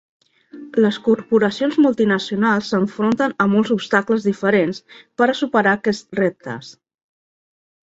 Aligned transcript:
Les 0.85 0.95
corporacions 1.07 1.77
multinacionals 1.85 2.71
s'enfronten 2.73 3.37
a 3.45 3.47
molts 3.53 3.75
obstacles 3.77 4.27
diferents 4.31 4.81
per 4.97 5.29
a 5.35 5.39
superar 5.43 5.77
aquests 5.77 6.21
reptes. 6.25 6.75